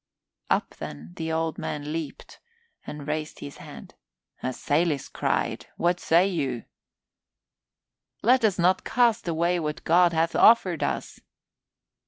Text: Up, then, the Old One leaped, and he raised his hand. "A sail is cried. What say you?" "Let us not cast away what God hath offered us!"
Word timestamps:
Up, 0.49 0.71
then, 0.79 1.13
the 1.15 1.31
Old 1.31 1.59
One 1.59 1.93
leaped, 1.93 2.39
and 2.87 3.01
he 3.01 3.05
raised 3.05 3.37
his 3.37 3.57
hand. 3.57 3.93
"A 4.41 4.51
sail 4.51 4.89
is 4.89 5.07
cried. 5.07 5.67
What 5.77 5.99
say 5.99 6.27
you?" 6.27 6.65
"Let 8.23 8.43
us 8.43 8.57
not 8.57 8.83
cast 8.83 9.27
away 9.27 9.59
what 9.59 9.83
God 9.83 10.11
hath 10.11 10.35
offered 10.35 10.81
us!" 10.81 11.19